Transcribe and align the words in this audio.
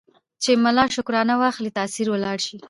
چي 0.43 0.51
ملا 0.63 0.83
شکرانه 0.95 1.33
واخلي 1.41 1.71
تأثیر 1.77 2.07
ولاړ 2.09 2.37
سي 2.47 2.55